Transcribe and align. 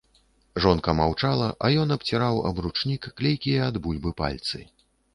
Жонка 0.63 0.95
маўчала, 0.99 1.51
а 1.67 1.71
ён 1.83 1.95
абціраў 1.97 2.43
аб 2.51 2.65
ручнік 2.69 3.01
клейкія 3.23 3.71
ад 3.71 3.75
бульбы 3.89 4.19
пальцы. 4.27 4.69